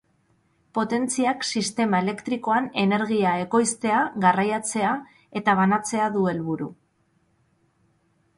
Potentziak 0.75 1.43
sistema 1.59 1.99
elektrikoan 2.05 2.69
energia 2.85 3.33
ekoiztea, 3.43 4.01
garraiatzea 4.25 4.95
eta 5.43 5.57
banatzea 5.61 6.09
du 6.17 6.25
helburu. 6.33 6.73